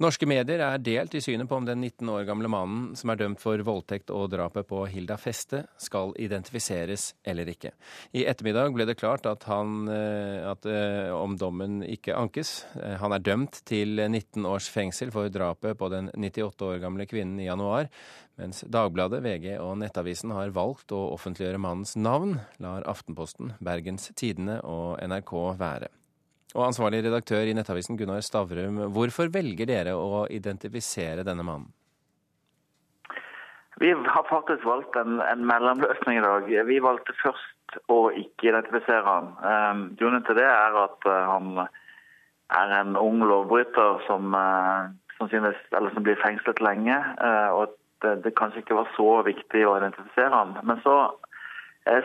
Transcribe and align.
Norske 0.00 0.24
medier 0.24 0.62
er 0.64 0.80
delt 0.80 1.12
i 1.12 1.20
synet 1.20 1.44
på 1.44 1.58
om 1.60 1.66
den 1.68 1.82
19 1.84 2.08
år 2.08 2.22
gamle 2.24 2.48
mannen 2.48 2.94
som 2.96 3.10
er 3.12 3.18
dømt 3.20 3.42
for 3.42 3.60
voldtekt 3.60 4.08
og 4.16 4.30
drapet 4.32 4.64
på 4.70 4.86
Hilda 4.88 5.18
Feste, 5.20 5.66
skal 5.76 6.14
identifiseres 6.16 7.10
eller 7.28 7.50
ikke. 7.52 7.74
I 8.16 8.22
ettermiddag 8.30 8.72
ble 8.72 8.86
det 8.88 8.96
klart 8.96 9.28
at, 9.28 9.44
han, 9.50 9.84
eh, 9.92 10.40
at 10.48 10.64
eh, 10.64 11.12
om 11.12 11.36
dommen 11.36 11.82
ikke 11.84 12.16
ankes. 12.16 12.64
Eh, 12.80 12.96
han 13.02 13.12
er 13.12 13.26
dømt 13.28 13.60
til 13.68 14.00
19 14.06 14.48
års 14.48 14.70
fengsel 14.72 15.12
for 15.12 15.28
drapet 15.28 15.76
på 15.76 15.92
den 15.92 16.08
98 16.16 16.64
år 16.70 16.80
gamle 16.80 17.04
kvinnen 17.04 17.36
i 17.44 17.50
januar, 17.50 17.92
mens 18.40 18.64
Dagbladet, 18.72 19.20
VG 19.20 19.58
og 19.60 19.82
Nettavisen 19.84 20.32
har 20.32 20.56
valgt 20.56 20.96
å 20.96 21.10
offentliggjøre 21.12 21.60
mannens 21.60 21.92
navn, 22.00 22.38
lar 22.56 22.88
Aftenposten, 22.88 23.52
Bergens 23.60 24.14
Tidende 24.16 24.62
og 24.64 24.96
NRK 25.04 25.36
være. 25.60 25.92
Og 26.56 26.64
ansvarlig 26.66 27.04
redaktør 27.04 27.46
i 27.46 27.54
Nettavisen, 27.54 27.98
Gunnar 27.98 28.24
Stavrum, 28.26 28.80
hvorfor 28.94 29.30
velger 29.30 29.68
dere 29.70 29.94
å 29.94 30.24
identifisere 30.30 31.22
denne 31.26 31.46
mannen? 31.46 31.70
Vi 33.80 33.92
har 33.94 34.26
faktisk 34.28 34.64
valgt 34.68 34.96
en, 35.00 35.22
en 35.24 35.44
mellomløsning 35.48 36.18
i 36.18 36.24
dag. 36.24 36.48
Vi 36.68 36.80
valgte 36.84 37.14
først 37.22 37.78
å 37.88 38.10
ikke 38.12 38.50
identifisere 38.50 39.06
han. 39.06 39.30
Um, 39.40 39.84
grunnen 39.96 40.26
til 40.26 40.36
det 40.36 40.44
er 40.44 40.76
at 40.82 41.06
uh, 41.08 41.14
han 41.30 41.62
er 42.58 42.74
en 42.80 42.98
ung 43.00 43.22
lovbryter 43.24 44.02
som, 44.04 44.34
uh, 44.36 44.90
som, 45.16 45.30
synes, 45.32 45.56
som 45.70 46.04
blir 46.04 46.20
fengslet 46.20 46.60
lenge. 46.60 46.98
Uh, 47.22 47.48
og 47.56 47.72
det, 48.04 48.18
det, 48.26 48.34
kanskje 48.36 48.64
ikke 48.64 48.76
var 48.82 48.90
så 48.98 49.08
viktig 49.24 49.64
å 49.64 49.78
identifisere 49.78 50.34
han. 50.34 50.56
Men 50.66 50.82
så 50.84 50.98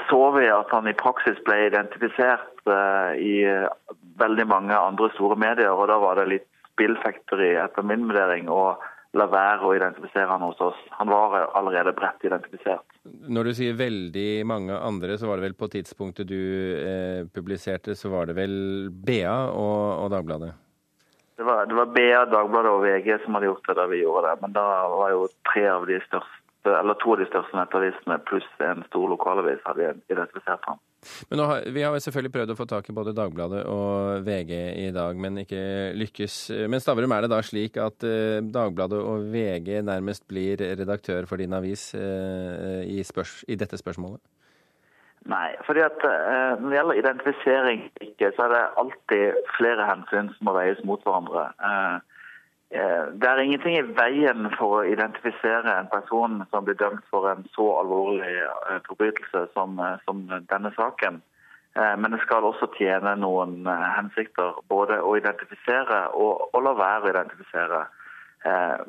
så 0.09 0.20
vi 0.34 0.48
at 0.49 0.71
han 0.73 0.88
i 0.89 0.95
praksis 0.98 1.38
ble 1.45 1.67
identifisert 1.67 2.66
i 3.21 3.35
veldig 4.17 4.45
mange 4.49 4.73
andre 4.73 5.12
store 5.13 5.38
medier, 5.38 5.70
og 5.70 5.89
da 5.91 5.99
var 6.02 6.17
det 6.17 6.30
litt 6.31 6.48
spillfekteri 6.71 7.53
etter 7.62 7.85
min 7.85 8.07
vurdering 8.09 8.49
å 8.52 8.76
la 9.16 9.27
være 9.31 9.63
å 9.63 9.73
identifisere 9.77 10.27
han 10.27 10.43
hos 10.43 10.59
oss. 10.63 10.77
Han 10.99 11.12
var 11.12 11.38
allerede 11.55 11.93
bredt 11.95 12.26
identifisert. 12.27 12.84
Når 13.05 13.48
du 13.48 13.54
sier 13.55 13.77
veldig 13.79 14.29
mange 14.48 14.76
andre, 14.76 15.15
så 15.20 15.29
var 15.29 15.40
det 15.40 15.48
vel 15.48 15.57
på 15.60 15.70
tidspunktet 15.71 16.27
du 16.27 16.41
eh, 16.82 17.23
publiserte, 17.32 17.95
så 17.95 18.12
var 18.12 18.27
det 18.29 18.35
vel 18.40 18.55
BA 18.91 19.35
og, 19.54 20.04
og 20.04 20.12
Dagbladet? 20.12 20.51
Det 21.35 21.43
var, 21.43 21.65
det 21.67 21.76
var, 21.76 21.91
BA, 21.95 22.26
Dagbladet 22.32 22.71
og 22.71 22.84
VG 22.84 23.10
som 23.23 23.35
hadde 23.35 23.49
gjort 23.51 23.70
det 23.70 23.77
da 23.79 23.88
vi 23.91 24.01
gjorde 24.01 24.27
det. 24.27 24.35
Men 24.43 24.55
da 24.55 24.65
var 24.91 25.13
jo 25.15 25.26
tre 25.48 25.65
av 25.71 25.88
de 25.88 25.99
største, 26.07 26.41
eller 26.71 26.98
to 27.02 27.13
av 27.13 27.21
de 27.21 27.27
største 27.30 27.58
nettavisene 27.58 28.18
pluss 28.27 28.48
en 28.66 28.84
stor 28.90 29.08
lokalavis 29.12 29.63
hadde 29.68 29.94
identifisert 30.12 30.66
ham. 30.70 30.82
Men 31.30 31.44
har, 31.46 31.66
Vi 31.74 31.84
har 31.85 31.98
selvfølgelig 32.02 32.34
prøvd 32.34 32.54
å 32.54 32.57
få 32.57 32.68
tak 32.70 32.90
i 32.90 32.96
både 32.98 33.13
Dagbladet 33.18 33.63
og 33.70 34.26
VG 34.26 34.54
i 34.88 34.91
dag, 34.96 35.18
men 35.22 35.44
ikke 35.44 35.62
lykkes. 35.98 36.38
Men 36.72 36.82
Stavrum, 36.82 37.13
er 37.13 37.26
det 37.26 37.34
da 37.34 37.41
slik 37.46 37.77
at 37.82 38.05
uh, 38.07 38.40
Dagbladet 38.41 39.02
og 39.02 39.27
VG 39.34 39.84
nærmest 39.85 40.26
blir 40.30 40.63
redaktør 40.82 41.30
for 41.30 41.41
din 41.41 41.54
avis 41.54 41.91
uh, 41.98 42.82
i, 42.82 43.04
spørs, 43.05 43.44
i, 43.48 43.60
dette 43.60 43.77
spørsmålet? 43.82 44.24
Nei, 45.26 45.55
fordi 45.66 45.82
at 45.82 46.04
eh, 46.05 46.52
når 46.62 46.70
det 46.70 46.76
gjelder 46.77 47.00
identifisering, 47.00 47.79
så 48.22 48.44
er 48.46 48.52
det 48.54 48.60
alltid 48.82 49.40
flere 49.55 49.88
hensyn 49.90 50.29
som 50.35 50.46
må 50.46 50.54
veies 50.54 50.84
mot 50.85 51.02
hverandre. 51.02 51.48
Eh, 51.70 52.15
det 52.70 53.27
er 53.30 53.40
ingenting 53.44 53.77
i 53.77 53.85
veien 53.96 54.49
for 54.58 54.80
å 54.80 54.88
identifisere 54.90 55.70
en 55.77 55.90
person 55.91 56.41
som 56.52 56.66
blir 56.66 56.77
dømt 56.80 57.05
for 57.12 57.30
en 57.30 57.46
så 57.54 57.68
alvorlig 57.80 58.32
eh, 58.41 58.80
forbrytelse 58.88 59.46
som, 59.54 59.77
eh, 59.80 59.98
som 60.07 60.26
denne 60.49 60.74
saken. 60.77 61.22
Men 61.76 62.13
det 62.13 62.22
skal 62.22 62.46
også 62.48 62.70
tjene 62.77 63.18
noen 63.20 63.66
hensikter, 63.68 64.53
både 64.72 64.96
å 65.03 65.09
identifisere 65.19 66.06
og 66.16 66.53
å 66.56 66.59
la 66.63 66.72
være 66.72 67.09
å 67.09 67.12
identifisere. 67.12 67.81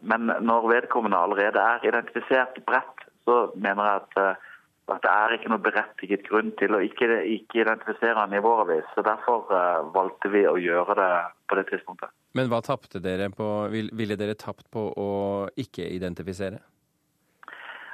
Men 0.07 0.31
når 0.47 0.69
vedkommende 0.71 1.19
allerede 1.19 1.59
er 1.59 1.89
identifisert 1.89 2.61
bredt, 2.69 3.03
så 3.27 3.41
mener 3.59 3.89
jeg 3.89 4.05
at, 4.05 4.47
at 4.95 5.03
det 5.03 5.15
er 5.17 5.35
ikke 5.35 5.51
noe 5.51 5.65
berettiget 5.65 6.23
grunn 6.29 6.55
til 6.63 6.79
å 6.79 6.83
ikke, 6.87 7.11
ikke 7.27 7.65
identifisere 7.65 8.21
han 8.21 8.39
i 8.39 8.45
vår 8.47 8.63
avis. 8.69 8.87
Så 8.95 9.03
Derfor 9.03 9.51
valgte 9.91 10.31
vi 10.31 10.47
å 10.47 10.55
gjøre 10.55 10.95
det 11.03 11.11
på 11.51 11.59
det 11.59 11.67
tidspunktet. 11.73 12.15
Men 12.37 12.51
hva 12.53 12.61
tapte 12.65 13.01
dere 13.01 13.31
på 13.33 13.47
Ville 13.73 14.19
dere 14.21 14.37
tapt 14.39 14.69
på 14.73 14.89
å 14.93 15.11
ikke 15.57 15.87
identifisere? 15.97 16.61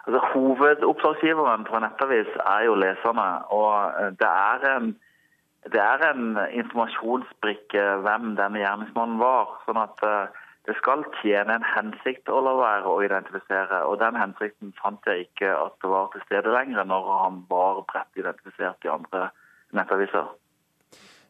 Altså, 0.02 0.20
hovedoppdragsgiveren 0.32 1.64
på 1.68 1.78
en 1.78 1.84
nettavis 1.86 2.30
er 2.42 2.64
jo 2.66 2.74
leserne. 2.74 3.26
Og 3.54 4.00
eh, 4.02 4.10
det 4.18 4.30
er 4.30 4.64
en, 4.72 4.88
det 5.70 5.82
er 5.82 6.06
en 6.08 6.40
informasjonsbrikke 6.48 7.84
hvem 8.02 8.32
denne 8.40 8.64
gjerningsmannen 8.64 9.20
var. 9.22 9.60
sånn 9.66 9.78
at 9.78 10.02
uh, 10.02 10.40
det 10.66 10.74
skal 10.78 11.06
tjene 11.20 11.54
en 11.54 11.66
hensikt 11.66 12.30
å 12.30 12.42
la 12.42 12.56
være 12.58 12.90
å 12.90 13.00
identifisere. 13.06 13.84
Og 13.86 14.00
den 14.02 14.18
hensikten 14.18 14.74
fant 14.82 15.06
jeg 15.06 15.28
ikke 15.28 15.54
at 15.54 15.78
det 15.82 15.90
var 15.94 16.10
til 16.10 16.26
stede 16.26 16.54
lenger 16.54 16.86
når 16.90 17.10
han 17.22 17.40
var 17.50 17.82
bredt 17.90 18.18
identifisert 18.18 18.86
i 18.86 18.90
andre 18.90 19.28
nettaviser. 19.74 20.30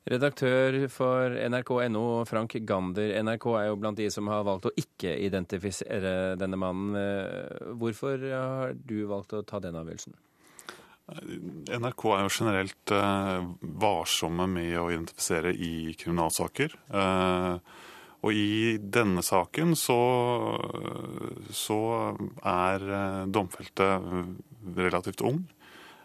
Redaktør 0.02 0.74
for 0.90 1.30
nrk.no, 1.30 2.24
Frank 2.26 2.56
Gander. 2.66 3.12
NRK 3.22 3.44
er 3.54 3.68
jo 3.68 3.78
blant 3.78 4.00
de 4.00 4.08
som 4.10 4.26
har 4.32 4.42
valgt 4.48 4.66
å 4.66 4.74
ikke 4.74 5.14
identifisere 5.28 6.34
denne 6.40 6.58
mannen. 6.58 6.96
Eh, 6.98 7.70
hvorfor 7.78 8.24
har 8.32 8.74
du 8.74 9.04
valgt 9.06 9.36
å 9.38 9.44
ta 9.46 9.60
den 9.62 9.78
avgjørelsen? 9.78 10.16
NRK 11.70 12.04
er 12.16 12.24
jo 12.24 12.34
generelt 12.34 12.94
eh, 12.96 13.46
varsomme 13.84 14.48
med 14.50 14.74
å 14.80 14.90
identifisere 14.90 15.54
i 15.54 15.94
kriminalsaker. 15.94 16.74
Eh, 16.98 17.78
og 18.22 18.38
i 18.38 18.78
denne 18.82 19.22
saken 19.26 19.74
så, 19.78 20.02
så 21.50 21.80
er 22.46 22.84
domfelte 23.34 23.88
relativt 24.78 25.22
ung. 25.26 25.42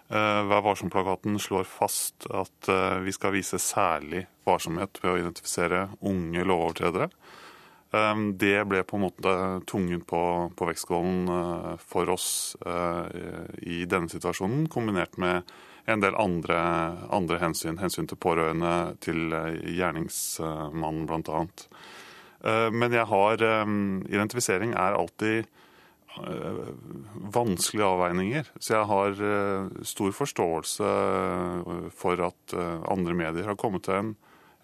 Eh, 0.09 0.41
Vær 0.47 0.61
varsom-plakaten 0.63 1.35
slår 1.39 1.65
fast 1.67 2.29
at 2.31 2.69
eh, 2.71 2.99
vi 3.03 3.11
skal 3.11 3.33
vise 3.35 3.59
særlig 3.59 4.23
varsomhet 4.47 5.01
ved 5.03 5.11
å 5.11 5.17
identifisere 5.19 5.81
unge 6.07 6.45
lovovertredere. 6.47 7.09
Eh, 7.91 8.21
det 8.39 8.61
ble 8.71 8.85
på 8.87 8.95
en 8.95 9.03
måte 9.03 9.33
tungen 9.67 10.05
på, 10.07 10.21
på 10.55 10.69
vektskålen 10.69 11.75
for 11.83 12.13
oss 12.13 12.55
i 13.67 13.83
denne 13.89 14.11
situasjonen, 14.11 14.69
kombinert 14.71 15.19
med 15.19 15.51
en 15.87 16.03
del 16.03 16.15
andre, 16.19 16.57
andre 17.11 17.41
hensyn. 17.43 17.79
Hensyn 17.79 18.07
til 18.07 18.19
pårørende, 18.19 18.97
til 19.03 19.31
gjerningsmannen 19.31 21.05
bl.a. 21.07 21.45
Men 22.75 22.93
jeg 22.93 23.07
har 23.09 23.41
Identifisering 23.41 24.75
er 24.75 24.99
alltid 24.99 25.47
vanskelige 27.33 27.87
avveininger. 27.87 28.51
Så 28.59 28.75
jeg 28.75 28.89
har 28.89 29.23
eh, 29.29 29.81
stor 29.87 30.13
forståelse 30.15 30.91
eh, 30.91 31.87
for 31.95 32.27
at 32.27 32.57
andre 32.89 33.17
medier 33.17 33.49
har 33.49 33.59
kommet 33.59 33.87
til 33.87 33.99
en, 33.99 34.13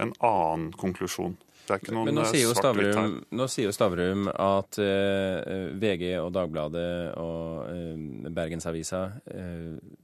en 0.02 0.14
annen 0.20 0.72
konklusjon. 0.80 1.38
Det 1.64 1.76
er 1.76 1.84
ikke 1.84 1.96
noen 1.96 2.10
Men 2.10 2.18
nå 2.20 2.24
sier 2.28 2.44
jo 2.44 2.56
Stavrum, 2.58 3.20
sier 3.48 3.70
jo 3.70 3.72
Stavrum 3.72 4.26
at 4.28 4.80
uh, 4.84 5.70
VG 5.80 6.10
og 6.20 6.34
Dagbladet 6.36 7.14
og 7.16 7.70
uh, 7.72 8.32
Bergensavisa 8.36 9.06
uh, 9.32 10.02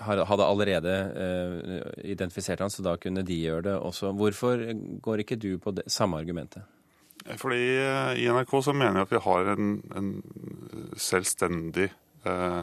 hadde 0.00 0.46
allerede 0.46 0.94
identifisert 2.00 2.62
han, 2.64 2.72
så 2.72 2.80
da 2.80 2.94
kunne 2.96 3.20
de 3.28 3.36
gjøre 3.36 3.66
det 3.66 3.74
også. 3.76 4.14
Hvorfor 4.16 4.64
går 5.04 5.20
ikke 5.20 5.36
du 5.36 5.58
på 5.60 5.74
det 5.76 5.84
samme 5.92 6.16
argumentet? 6.16 6.64
Fordi 7.38 7.60
eh, 7.78 8.18
I 8.18 8.28
NRK 8.32 8.52
så 8.64 8.74
mener 8.74 9.00
jeg 9.02 9.06
at 9.06 9.14
vi 9.14 9.22
har 9.24 9.52
en, 9.54 9.68
en 9.96 10.08
selvstendig 10.96 11.88
eh, 12.24 12.62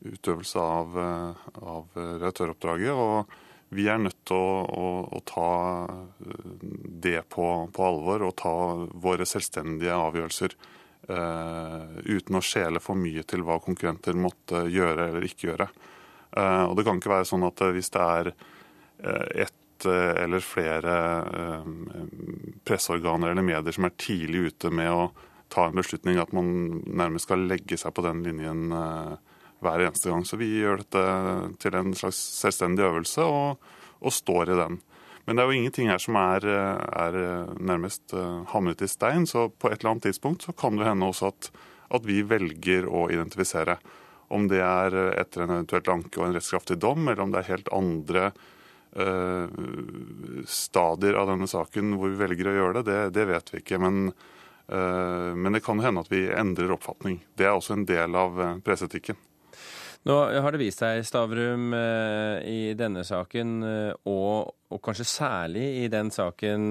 utøvelse 0.00 0.58
av, 0.58 0.98
eh, 0.98 1.48
av 1.62 1.96
redaktøroppdraget. 1.96 2.92
Og 2.92 3.72
vi 3.72 3.88
er 3.88 4.02
nødt 4.02 4.18
til 4.28 4.36
å, 4.36 4.60
å, 4.66 4.90
å 5.16 5.22
ta 5.28 5.48
eh, 5.88 6.52
det 7.06 7.22
på, 7.32 7.48
på, 7.72 7.88
alvor 7.88 8.28
og 8.28 8.36
ta 8.42 8.54
våre 8.92 9.28
selvstendige 9.28 9.96
avgjørelser. 9.96 10.56
Uten 11.02 12.36
å 12.38 12.40
skjele 12.46 12.78
for 12.78 12.94
mye 12.94 13.24
til 13.26 13.42
hva 13.42 13.56
konkurrenter 13.60 14.14
måtte 14.14 14.60
gjøre 14.70 15.08
eller 15.10 15.24
ikke 15.26 15.48
gjøre. 15.48 15.66
Og 16.38 16.76
Det 16.78 16.84
kan 16.86 17.00
ikke 17.00 17.10
være 17.10 17.26
sånn 17.26 17.42
at 17.48 17.62
hvis 17.74 17.90
det 17.90 18.04
er 18.04 18.30
et 19.42 19.86
eller 19.90 20.46
flere 20.46 20.94
presseorganer 22.62 23.34
eller 23.34 23.48
medier 23.48 23.74
som 23.74 23.88
er 23.90 23.98
tidlig 23.98 24.44
ute 24.52 24.70
med 24.70 24.92
å 24.94 25.02
ta 25.52 25.68
en 25.68 25.78
beslutning, 25.78 26.18
at 26.20 26.32
man 26.36 26.80
nærmest 26.86 27.28
skal 27.28 27.44
legge 27.50 27.78
seg 27.80 27.94
på 27.94 28.04
den 28.06 28.22
linjen 28.24 28.72
eh, 28.76 29.12
hver 29.62 29.84
eneste 29.84 30.10
gang. 30.12 30.24
Så 30.26 30.38
vi 30.40 30.50
gjør 30.58 30.82
dette 30.82 31.04
til 31.62 31.76
en 31.78 31.92
slags 31.98 32.20
selvstendig 32.40 32.86
øvelse 32.88 33.26
og, 33.28 33.68
og 34.00 34.16
står 34.16 34.54
i 34.54 34.60
den. 34.62 34.80
Men 35.22 35.38
det 35.38 35.42
er 35.42 35.50
jo 35.52 35.58
ingenting 35.60 35.90
her 35.92 36.00
som 36.02 36.16
er, 36.18 36.42
er, 36.42 37.16
nærmest 37.62 38.10
hamret 38.50 38.82
i 38.82 38.88
stein, 38.90 39.22
så 39.30 39.46
på 39.54 39.70
et 39.70 39.78
eller 39.78 39.92
annet 39.92 40.08
tidspunkt 40.08 40.42
så 40.42 40.54
kan 40.58 40.74
det 40.74 40.88
hende 40.88 41.06
også 41.06 41.28
at, 41.30 41.52
at 41.94 42.08
vi 42.08 42.24
velger 42.26 42.88
å 42.90 43.04
identifisere. 43.14 43.76
Om 44.34 44.48
det 44.50 44.58
er 44.64 44.96
etter 45.12 45.44
en 45.44 45.54
eventuelt 45.58 45.92
anke 45.92 46.18
og 46.18 46.26
en 46.26 46.34
rettskraftig 46.34 46.80
dom, 46.82 47.06
eller 47.06 47.22
om 47.22 47.30
det 47.30 47.42
er 47.42 47.50
helt 47.52 47.70
andre 47.76 48.24
uh, 48.96 49.46
stadier 50.48 51.18
av 51.20 51.30
denne 51.30 51.48
saken 51.50 51.96
hvor 51.98 52.12
vi 52.12 52.20
velger 52.20 52.48
å 52.48 52.56
gjøre 52.56 52.80
det, 52.80 52.86
det, 52.88 53.00
det 53.18 53.28
vet 53.28 53.52
vi 53.52 53.62
ikke. 53.62 53.80
Men 53.82 54.08
Men 54.68 55.52
det 55.52 55.60
kan 55.64 55.80
hende 55.82 56.04
at 56.04 56.08
vi 56.12 56.22
endrer 56.30 56.70
oppfatning. 56.72 57.18
Det 57.36 57.44
er 57.44 57.52
også 57.52 57.74
en 57.76 57.86
del 57.88 58.14
av 58.16 58.38
presseetikken. 58.64 59.18
Nå 60.08 60.16
har 60.42 60.54
det 60.54 60.58
vist 60.58 60.80
seg, 60.82 61.04
Stavrum, 61.06 61.74
i 61.74 62.72
denne 62.78 63.04
saken, 63.06 63.52
og, 64.08 64.54
og, 64.72 64.78
kanskje 64.82 65.06
særlig 65.06 65.66
i 65.84 65.90
den 65.92 66.10
saken 66.14 66.70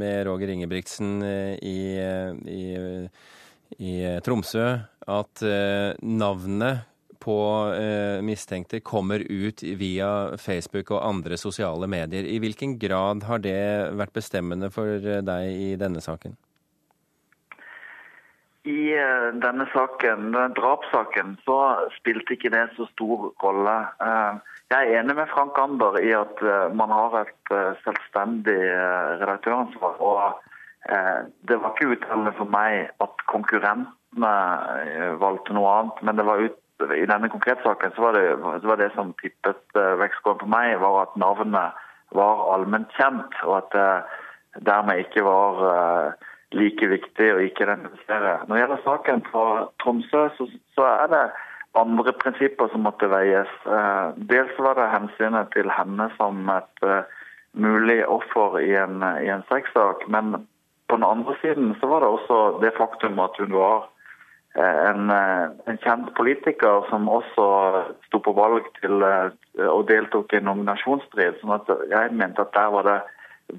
med 0.00 0.22
Roger 0.28 0.54
Ingebrigtsen 0.54 1.18
i, 1.24 1.80
i, 2.54 2.62
i 3.90 3.96
Tromsø, 4.24 4.70
at 5.18 5.44
navnet 6.00 6.86
på 7.18 7.74
eh, 7.74 8.22
mistenkte 8.22 8.80
kommer 8.80 9.20
ut 9.20 9.62
via 9.62 10.36
Facebook 10.36 10.90
og 10.94 11.06
andre 11.06 11.36
sosiale 11.36 11.88
medier. 11.90 12.24
I 12.24 12.38
hvilken 12.42 12.78
grad 12.78 13.26
har 13.28 13.42
det 13.44 13.58
vært 13.98 14.14
bestemmende 14.16 14.70
for 14.74 14.96
eh, 14.96 15.22
deg 15.26 15.48
i 15.52 15.72
denne 15.80 16.02
saken? 16.04 16.36
I 18.66 18.94
uh, 18.98 19.30
denne 19.38 19.66
saken, 19.72 20.32
denne 20.32 20.54
drapssaken, 20.56 21.36
så 21.46 21.58
spilte 21.94 22.34
ikke 22.34 22.50
det 22.54 22.64
så 22.76 22.88
stor 22.90 23.28
rolle. 23.42 23.76
Uh, 24.02 24.40
jeg 24.72 24.88
er 24.88 25.00
enig 25.00 25.14
med 25.16 25.30
Frank 25.30 25.58
Ander 25.62 25.98
i 26.02 26.10
at 26.16 26.42
uh, 26.42 26.66
man 26.74 26.90
har 26.90 27.20
et 27.22 27.52
selvstendig 27.84 28.58
redaktøransvar. 29.22 30.00
Og 30.02 30.44
det 31.48 31.56
var 31.58 31.72
ikke 31.74 31.90
uttalende 31.94 32.32
for 32.36 32.48
meg 32.48 32.90
at 33.02 33.24
konkurrentene 33.28 34.30
valgte 35.20 35.56
noe 35.56 35.72
annet, 35.74 35.98
men 36.06 36.20
det 36.20 36.24
var 36.28 36.44
ut 36.44 36.84
i 36.94 37.08
denne 37.10 37.28
konkrete 37.32 37.64
saken 37.66 37.92
så 37.96 38.04
var 38.04 38.14
det, 38.14 38.22
så 38.38 38.70
var 38.70 38.78
det 38.78 38.88
som 38.94 39.10
tippet 39.18 39.74
vektskålen 39.74 40.38
på 40.44 40.48
meg, 40.48 40.76
var 40.80 41.00
at 41.02 41.18
navnet 41.18 41.82
var 42.14 42.44
allment 42.54 42.94
kjent, 42.96 43.34
og 43.44 43.56
at 43.58 43.74
det 43.74 44.64
dermed 44.70 45.02
ikke 45.02 45.26
var 45.26 46.14
like 46.56 46.88
viktig 46.90 47.28
å 47.34 47.42
ikke 47.44 47.66
identifisere. 47.66 48.38
Når 48.46 48.54
det 48.54 48.62
gjelder 48.62 48.84
saken 48.84 49.22
fra 49.28 49.44
Tromsø, 49.82 50.24
så, 50.36 50.48
så 50.76 50.86
er 50.88 51.10
det 51.12 51.24
andre 51.78 52.14
prinsipper 52.22 52.70
som 52.72 52.86
måtte 52.86 53.10
veies. 53.12 53.50
Uh, 53.66 54.16
dels 54.30 54.54
var 54.58 54.78
det 54.78 54.88
hensynet 54.94 55.52
til 55.54 55.68
henne 55.70 56.08
som 56.16 56.48
et 56.54 56.86
uh, 56.86 57.04
mulig 57.52 58.00
offer 58.08 58.58
i 58.62 58.72
en, 58.80 59.04
i 59.20 59.28
en 59.32 59.44
sexsak, 59.52 60.06
men 60.08 60.40
på 60.88 60.96
den 60.96 61.04
andre 61.04 61.36
siden 61.42 61.74
så 61.80 61.90
var 61.90 62.00
det 62.04 62.12
også 62.14 62.40
det 62.64 62.72
faktum 62.78 63.20
at 63.20 63.36
hun 63.40 63.52
var 63.56 63.88
Eh, 64.58 64.90
en, 64.90 65.10
eh, 65.10 65.50
en, 65.64 65.78
kjent 65.78 66.08
politiker 66.16 66.86
som 66.88 67.08
også 67.12 67.44
sto 68.08 68.18
på 68.24 68.32
valg 68.34 68.64
til 68.80 69.04
eh, 69.04 69.28
og 69.68 69.84
deltok 69.90 70.32
i 70.32 70.40
en 70.40 70.48
nominasjonsstrid. 70.48 71.36
sånn 71.40 71.54
at 71.58 71.68
jeg 71.90 72.16
mente 72.16 72.42
at 72.42 72.54
der 72.56 72.72
var 72.74 72.88
det 72.88 72.98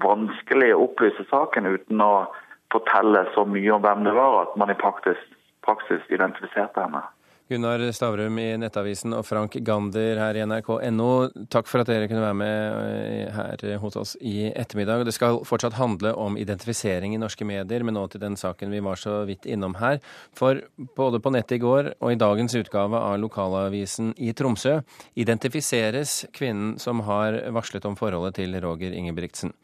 vanskelig 0.02 0.74
å 0.74 0.82
opplyse 0.88 1.24
saken 1.30 1.70
uten 1.70 2.02
å 2.04 2.26
fortelle 2.72 3.24
så 3.34 3.44
mye 3.44 3.72
om 3.74 3.84
hvem 3.84 4.04
det 4.06 4.14
var, 4.16 4.42
at 4.42 4.56
man 4.60 4.70
i 4.70 4.78
praksis, 4.78 5.20
praksis 5.66 6.04
identifiserte 6.10 6.84
henne. 6.84 7.02
Gunnar 7.50 7.82
Stavrum 7.90 8.36
i 8.38 8.52
Nettavisen 8.62 9.10
og 9.16 9.24
Frank 9.26 9.56
Gander 9.66 10.20
her 10.22 10.36
i 10.38 10.42
nrk.no. 10.46 11.06
Takk 11.50 11.66
for 11.66 11.82
at 11.82 11.88
dere 11.90 12.06
kunne 12.06 12.22
være 12.22 12.36
med 12.38 12.76
eh, 13.02 13.32
her 13.34 13.80
hos 13.82 13.96
oss 13.98 14.12
i 14.22 14.44
ettermiddag. 14.52 15.02
Det 15.08 15.14
skal 15.16 15.40
fortsatt 15.42 15.74
handle 15.74 16.12
om 16.14 16.36
identifisering 16.38 17.16
i 17.16 17.18
norske 17.18 17.42
medier, 17.48 17.82
men 17.82 17.98
nå 17.98 18.04
til 18.12 18.22
den 18.22 18.36
saken 18.38 18.70
vi 18.70 18.82
var 18.86 19.00
så 19.02 19.24
vidt 19.26 19.48
innom 19.50 19.74
her. 19.80 19.98
For 20.38 20.60
både 20.94 21.18
på 21.18 21.32
nettet 21.34 21.56
i 21.56 21.58
går 21.64 21.88
og 21.96 22.12
i 22.12 22.20
dagens 22.20 22.54
utgave 22.54 23.00
av 23.02 23.16
lokalavisen 23.18 24.12
i 24.22 24.30
Tromsø 24.30 24.76
identifiseres 25.18 26.20
kvinnen 26.30 26.78
som 26.78 27.02
har 27.10 27.40
varslet 27.50 27.90
om 27.90 27.98
forholdet 27.98 28.38
til 28.38 28.54
Roger 28.62 28.94
Ingebrigtsen. 28.94 29.56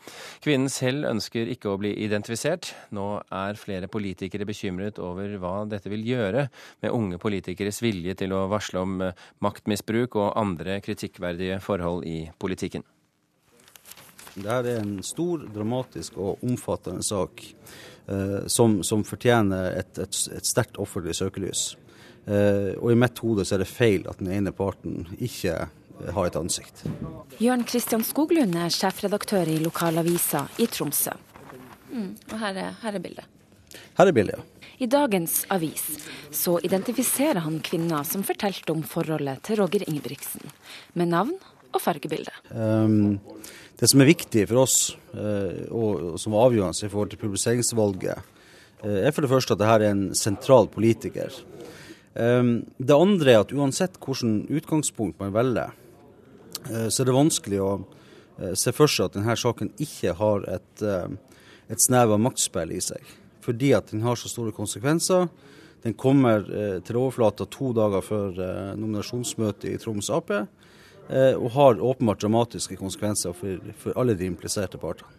Kvinnen 0.42 0.74
selv 0.74 1.06
ønsker 1.12 1.54
ikke 1.54 1.70
å 1.70 1.78
bli 1.78 1.94
identifisert. 2.02 2.72
Nå 2.90 3.22
er 3.30 3.62
flere 3.62 3.86
politikere 3.86 4.50
bekymret 4.50 4.98
over 4.98 5.38
hva 5.38 5.54
dette 5.70 5.94
vil 5.94 6.02
gjøre 6.10 6.48
med 6.82 6.90
unge 6.90 7.22
politikere 7.22 7.75
deres 7.76 7.82
vilje 7.82 8.14
til 8.17 8.32
å 8.32 8.49
varsle 8.49 8.81
om 8.81 9.00
eh, 9.02 9.14
maktmisbruk 9.40 10.17
og 10.17 10.37
andre 10.37 10.81
kritikkverdige 10.81 11.61
forhold 11.61 12.05
i 12.06 12.31
politikken. 12.38 12.82
Dette 14.37 14.69
er 14.69 14.82
en 14.82 15.02
stor, 15.02 15.46
dramatisk 15.49 16.17
og 16.19 16.43
omfattende 16.44 17.02
sak 17.02 17.43
eh, 18.08 18.46
som, 18.49 18.82
som, 18.82 19.05
fortjener 19.05 19.73
et, 19.78 19.99
et, 19.99 20.17
et 20.37 20.46
sterkt 20.46 20.76
offentlig 20.78 21.17
søkelys. 21.17 21.76
Eh, 22.26 22.75
og 22.81 22.93
i 22.93 22.99
mitt 22.99 23.19
hode 23.19 23.44
så 23.44 23.56
er 23.56 23.64
det 23.64 23.70
feil 23.70 24.06
at 24.08 24.19
den 24.20 24.32
ene 24.32 24.52
parten 24.52 25.06
ikke 25.19 25.69
har 26.12 26.26
et 26.26 26.37
ansikt. 26.37 26.84
Jørn 27.40 27.64
Kristian 27.64 28.05
Skoglund 28.05 28.56
er 28.61 28.69
sjefredaktør 28.69 29.49
i 29.49 29.56
lokalavisa 29.62 30.44
i 30.61 30.69
Tromsø. 30.69 31.17
Mm, 31.88 32.12
og 32.34 32.37
her 32.43 32.61
er, 32.61 32.76
her 32.82 32.99
er 32.99 33.00
bildet. 33.00 33.35
Her 33.96 34.11
er 34.11 34.17
bildet, 34.17 34.38
ja. 34.38 34.56
I 34.76 34.87
dagens 34.93 35.46
avis 35.49 35.84
så 36.34 36.58
identifiserer 36.64 37.40
han 37.46 37.62
kvinner 37.64 38.05
som 38.05 38.25
fortalte 38.26 38.75
om 38.75 38.82
forholdet 38.84 39.40
til 39.49 39.62
Roger 39.62 39.87
Ingebrigtsen, 39.88 40.44
med 40.93 41.14
navn 41.14 41.32
og 41.73 41.81
fargebilde. 41.81 42.34
Um, 42.52 43.17
det 43.81 43.88
som 43.88 44.05
er 44.05 44.11
viktig 44.11 44.44
for 44.50 44.67
oss, 44.67 44.78
uh, 45.17 45.64
og 45.73 46.20
som 46.20 46.37
var 46.37 46.50
avgjørende 46.50 46.88
i 46.88 46.93
forhold 46.93 47.14
til 47.14 47.23
publiseringsvalget, 47.25 48.20
uh, 48.84 48.99
er 49.00 49.17
for 49.17 49.25
det 49.25 49.32
første 49.32 49.56
at 49.56 49.64
dette 49.64 49.81
er 49.81 49.88
en 49.94 50.06
sentral 50.17 50.69
politiker. 50.73 51.32
Um, 52.12 52.58
det 52.76 53.00
andre 53.00 53.32
er 53.32 53.44
at 53.46 53.56
uansett 53.56 53.96
hvilket 53.96 54.52
utgangspunkt 54.61 55.20
man 55.25 55.32
velger, 55.32 55.73
uh, 56.69 56.88
så 56.93 57.00
er 57.00 57.08
det 57.08 57.20
vanskelig 57.23 57.64
å 57.64 57.76
se 58.52 58.69
for 58.76 58.84
seg 58.93 59.06
at 59.06 59.14
denne 59.17 59.32
saken 59.40 59.70
ikke 59.81 60.12
har 60.19 60.43
et, 60.52 60.82
et 61.73 61.81
snev 61.81 62.11
av 62.12 62.20
maktspill 62.20 62.75
i 62.76 62.82
seg 62.84 63.00
fordi 63.46 63.72
at 63.76 63.93
den 63.93 64.02
har 64.02 64.19
så 64.19 64.31
store 64.31 64.54
konsekvenser. 64.54 65.28
Den 65.87 65.94
kommer 65.94 66.43
eh, 66.50 66.78
til 66.82 66.98
overflata 66.98 67.46
to 67.50 67.70
dager 67.76 68.02
før 68.02 68.40
eh, 68.43 68.72
nominasjonsmøtet 68.78 69.69
i 69.70 69.78
Troms 69.78 70.10
Ap, 70.10 70.32
eh, 70.34 71.34
og 71.37 71.52
har 71.54 71.82
åpenbart 71.93 72.25
dramatiske 72.25 72.78
konsekvenser 72.81 73.37
for, 73.37 73.60
for 73.78 73.94
alle 74.00 74.16
de 74.19 74.26
impliserte 74.26 74.81
partene. 74.82 75.12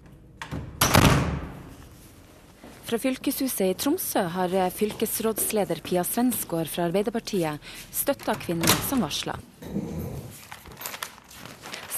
Fra 2.88 3.00
fylkeshuset 3.04 3.66
i 3.66 3.76
Tromsø 3.76 4.22
har 4.32 4.54
fylkesrådsleder 4.72 5.82
Pia 5.84 6.06
Svensgaard 6.08 6.72
fra 6.72 6.86
Arbeiderpartiet 6.88 7.64
støtta 7.92 8.36
kvinner 8.40 8.72
som 8.88 9.04
varsla. 9.04 9.36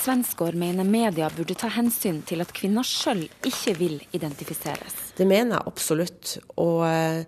Svensgaard 0.09 0.55
mener 0.57 0.87
media 0.89 1.27
burde 1.29 1.53
ta 1.53 1.67
hensyn 1.69 2.23
til 2.25 2.41
at 2.41 2.49
kvinner 2.57 2.81
sjøl 2.87 3.27
ikke 3.45 3.75
vil 3.77 3.99
identifiseres. 4.17 4.95
Det 5.13 5.27
mener 5.29 5.59
jeg 5.59 5.69
absolutt. 5.69 6.31
Og 6.57 6.81
eh, 6.87 7.27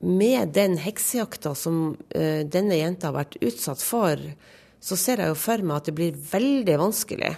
med 0.00 0.54
den 0.56 0.78
heksejakta 0.80 1.52
som 1.52 1.98
eh, 2.16 2.48
denne 2.48 2.78
jenta 2.78 3.10
har 3.10 3.18
vært 3.18 3.36
utsatt 3.44 3.84
for, 3.84 4.22
så 4.80 4.96
ser 4.96 5.20
jeg 5.20 5.34
jo 5.34 5.36
for 5.42 5.66
meg 5.66 5.82
at 5.82 5.90
det 5.90 5.96
blir 5.98 6.16
veldig 6.30 6.78
vanskelig, 6.86 7.34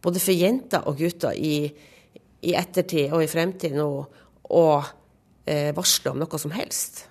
både 0.00 0.24
for 0.24 0.40
jenter 0.40 0.88
og 0.88 0.96
gutter 1.04 1.36
i, 1.36 1.68
i 2.40 2.56
ettertid 2.56 3.12
og 3.12 3.26
i 3.26 3.28
fremtid 3.28 3.76
nå, 3.76 3.90
å 4.56 4.66
eh, 5.44 5.68
varsle 5.76 6.14
om 6.14 6.24
noe 6.24 6.40
som 6.40 6.56
helst. 6.56 7.09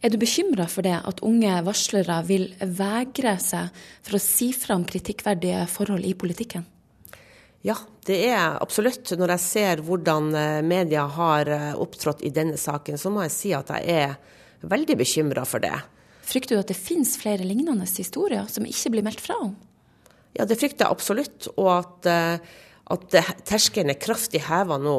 Er 0.00 0.08
du 0.08 0.16
bekymra 0.16 0.64
for 0.70 0.86
det, 0.86 0.96
at 0.96 1.18
unge 1.20 1.58
varslere 1.66 2.22
vil 2.24 2.46
vegre 2.56 3.34
seg 3.42 3.68
for 4.00 4.16
å 4.16 4.22
si 4.22 4.48
fra 4.56 4.78
om 4.78 4.86
kritikkverdige 4.88 5.66
forhold 5.68 6.06
i 6.08 6.14
politikken? 6.16 6.64
Ja, 7.60 7.76
det 8.08 8.16
er 8.30 8.56
absolutt. 8.62 9.12
Når 9.12 9.34
jeg 9.34 9.44
ser 9.44 9.82
hvordan 9.84 10.32
eh, 10.32 10.62
media 10.64 11.04
har 11.04 11.50
eh, 11.52 11.72
opptrådt 11.76 12.24
i 12.24 12.32
denne 12.32 12.56
saken, 12.56 12.96
så 12.96 13.12
må 13.12 13.26
jeg 13.26 13.34
si 13.34 13.52
at 13.52 13.68
jeg 13.76 13.92
er 13.92 14.16
veldig 14.64 14.96
bekymra 15.02 15.44
for 15.44 15.60
det. 15.60 15.74
Frykter 16.24 16.56
du 16.56 16.62
at 16.62 16.72
det 16.72 16.80
finnes 16.80 17.18
flere 17.20 17.44
lignende 17.44 17.84
historier 17.84 18.48
som 18.48 18.64
ikke 18.64 18.94
blir 18.94 19.04
meldt 19.04 19.20
fra 19.20 19.36
om? 19.50 19.52
Ja, 20.32 20.46
det 20.48 20.56
frykter 20.62 20.86
jeg 20.86 20.96
absolutt. 20.96 21.50
Og 21.58 21.74
at, 21.74 22.08
eh, 22.08 22.62
at 22.96 23.18
terskelen 23.44 23.92
er 23.92 24.00
kraftig 24.00 24.46
heva 24.48 24.80
nå, 24.80 24.96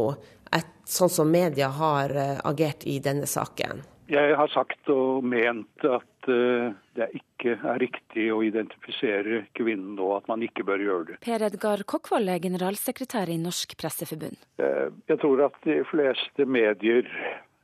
et, 0.54 0.70
sånn 0.86 1.10
som 1.10 1.34
media 1.34 1.72
har 1.74 2.14
agert 2.46 2.86
i 2.86 3.00
denne 3.02 3.26
saken. 3.26 3.82
Jeg 4.12 4.36
har 4.36 4.50
sagt 4.52 4.90
og 4.92 5.24
ment 5.24 5.86
at 5.88 6.28
uh, 6.28 6.74
det 7.00 7.06
ikke 7.16 7.54
er 7.56 7.78
riktig 7.80 8.26
å 8.34 8.42
identifisere 8.44 9.46
kvinnen 9.56 9.94
nå, 9.96 10.10
at 10.18 10.28
man 10.28 10.44
ikke 10.44 10.66
bør 10.68 10.84
gjøre 10.84 11.06
det. 11.12 11.16
Per 11.24 11.46
Edgar 11.48 11.86
Kokkvold 11.88 12.28
er 12.34 12.42
generalsekretær 12.44 13.32
i 13.32 13.38
Norsk 13.40 13.78
Presseforbund. 13.80 14.36
Uh, 14.60 14.92
jeg 15.08 15.22
tror 15.24 15.46
at 15.48 15.56
de 15.64 15.80
fleste 15.88 16.44
medier, 16.44 17.08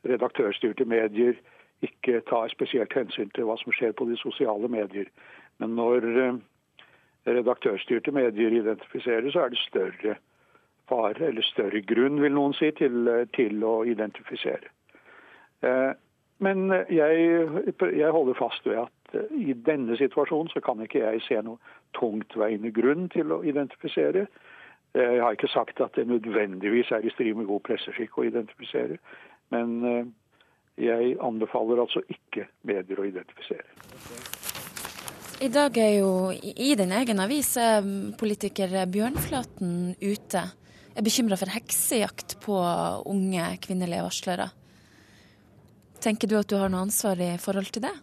redaktørstyrte 0.07 0.87
medier, 0.87 1.35
ikke 1.83 2.23
tar 2.31 2.47
spesielt 2.55 2.95
hensyn 2.95 3.27
til 3.35 3.49
hva 3.49 3.59
som 3.59 3.75
skjer 3.75 3.91
på 3.99 4.07
de 4.07 4.15
sosiale 4.23 4.71
medier. 4.71 5.11
Men 5.59 5.75
når 5.75 6.09
uh, 6.15 6.41
redaktørstyrte 7.27 8.15
medier 8.15 8.55
identifiserer, 8.63 9.27
så 9.35 9.43
er 9.43 9.51
det 9.51 9.63
større 9.67 10.19
fare, 10.87 11.27
eller 11.27 11.43
større 11.43 11.83
grunn, 11.83 12.23
vil 12.23 12.39
noen 12.39 12.55
si, 12.55 12.71
til, 12.79 13.11
til 13.35 13.63
å 13.67 13.81
identifisere. 13.83 14.71
Men 16.39 16.71
eh, 16.71 16.85
jeg, 16.95 17.47
jeg, 17.97 18.11
holder 18.11 18.37
fast 18.37 18.65
ved 18.65 18.83
at 18.83 19.15
eh, 19.17 19.33
i 19.49 19.55
denne 19.65 19.97
situasjonen 19.97 20.51
så 20.53 20.61
kan 20.65 20.81
ikke 20.83 21.01
jeg 21.01 21.23
se 21.25 21.41
noe 21.45 21.57
tungtveiende 21.97 22.71
grunn 22.75 23.07
til 23.13 23.33
å 23.33 23.41
identifisere. 23.47 24.27
Eh, 24.93 25.15
jeg 25.17 25.23
har 25.23 25.37
ikke 25.37 25.51
sagt 25.53 25.81
at 25.81 25.97
det 25.97 26.07
nødvendigvis 26.09 26.93
er 26.93 27.05
i 27.05 27.13
strid 27.15 27.39
med 27.39 27.49
god 27.49 27.65
presseskikk 27.69 28.19
å 28.19 28.27
identifisere. 28.29 28.99
Men 29.53 30.11
jeg 30.75 31.13
anbefaler 31.23 31.79
altså 31.79 32.01
ikke 32.11 32.49
medier 32.67 32.99
å 32.99 33.05
identifisere. 33.07 33.69
I 35.39 35.47
dag 35.53 35.77
er 35.79 35.93
jo 36.01 36.11
i 36.35 36.73
din 36.75 36.91
egen 36.97 37.21
avis 37.23 37.53
politiker 38.19 38.73
Bjørnflaten 38.91 39.95
ute. 40.03 40.43
Er 40.97 41.05
bekymra 41.05 41.39
for 41.39 41.53
heksejakt 41.53 42.35
på 42.43 42.59
unge 43.07 43.47
kvinnelige 43.63 44.03
varslere. 44.03 44.49
Tenker 45.99 46.29
du 46.29 46.37
at 46.37 46.49
du 46.49 46.57
har 46.59 46.69
noe 46.69 46.85
ansvar 46.85 47.19
i 47.21 47.33
forhold 47.41 47.71
til 47.73 47.87
det? 47.87 47.95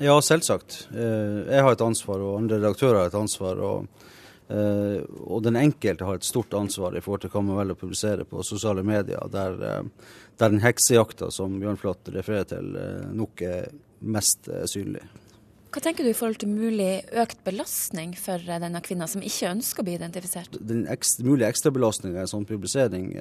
Ja, 0.00 0.14
selvsagt. 0.24 0.88
Eh, 0.94 1.52
jeg 1.52 1.64
har 1.64 1.74
et 1.74 1.84
ansvar, 1.84 2.22
og 2.24 2.38
andre 2.40 2.58
redaktører 2.60 3.02
har 3.02 3.10
et 3.10 3.18
ansvar. 3.18 3.60
Og, 3.60 4.06
eh, 4.48 5.02
og 5.20 5.42
den 5.44 5.58
enkelte 5.60 6.06
har 6.08 6.20
et 6.20 6.28
stort 6.28 6.54
ansvar 6.56 6.96
i 6.96 7.02
forhold 7.04 7.24
til 7.24 7.32
hva 7.34 7.42
man 7.44 7.58
velger 7.60 7.76
å 7.76 7.82
publisere 7.82 8.28
på 8.28 8.44
sosiale 8.46 8.84
medier, 8.86 9.20
der, 9.32 9.58
eh, 9.60 9.82
der 10.38 10.54
den 10.54 10.62
heksejakta 10.64 11.30
som 11.30 11.58
Bjørn 11.60 11.76
Flatt 11.78 12.08
refererer 12.08 12.48
til, 12.54 12.72
nok 13.12 13.42
er 13.42 13.68
mest 14.00 14.48
synlig. 14.66 15.02
Hva 15.72 15.80
tenker 15.80 16.04
du 16.04 16.10
i 16.10 16.16
forhold 16.16 16.38
til 16.38 16.48
mulig 16.52 17.04
økt 17.16 17.44
belastning 17.44 18.14
for 18.16 18.38
denne 18.38 18.80
kvinna 18.84 19.06
som 19.08 19.22
ikke 19.22 19.54
ønsker 19.54 19.80
å 19.80 19.84
bli 19.84 19.94
identifisert? 19.96 20.58
Den 20.60 20.86
ekstra, 20.86 21.24
mulige 21.24 21.48
ekstrabelastninga 21.48 22.20
en 22.20 22.26
sånn 22.26 22.44
publisering 22.44 23.14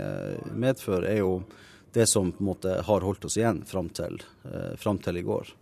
medfører, 0.51 1.07
er 1.07 1.21
jo 1.21 1.43
det 1.93 2.07
som 2.07 2.31
på 2.31 2.43
en 2.43 2.49
måte 2.51 2.75
har 2.85 3.05
holdt 3.05 3.25
oss 3.25 3.37
igjen 3.37 3.63
fram 3.67 3.89
til, 3.89 4.21
eh, 4.47 4.75
fram 4.77 4.97
til 4.97 5.17
i 5.17 5.25
går. 5.27 5.53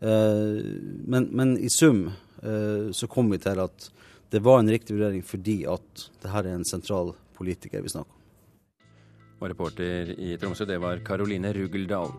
Eh, 0.00 0.60
men, 1.06 1.28
men, 1.30 1.58
i 1.58 1.68
sum 1.70 2.06
eh, 2.42 2.90
så 2.92 3.06
kom 3.06 3.30
vi 3.30 3.38
til 3.38 3.60
at 3.60 3.90
det 4.30 4.42
var 4.42 4.60
en 4.60 4.70
riktig 4.70 4.96
vurdering 4.96 5.22
fordi 5.26 5.64
at 5.68 6.08
det 6.22 6.32
her 6.32 6.46
er 6.46 6.56
en 6.56 6.64
sentral 6.64 7.14
politiker 7.36 7.82
vi 7.82 7.92
snakker 7.92 8.10
om. 8.10 8.16
Og 9.40 9.48
reporter 9.48 10.12
i 10.20 10.34
Tromsø, 10.36 10.66
det 10.68 10.80
var 10.82 11.00
Karoline 11.04 11.52
Rugeldal. 11.56 12.12